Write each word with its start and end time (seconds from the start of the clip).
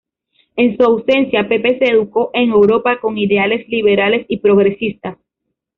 En 0.55 0.75
su 0.77 0.83
ausencia, 0.83 1.47
Pepe 1.47 1.77
se 1.77 1.91
educó 1.93 2.31
en 2.33 2.49
Europa 2.49 2.99
con 2.99 3.19
ideas 3.19 3.49
liberales 3.67 4.25
y 4.29 4.37
progresistas. 4.37 5.19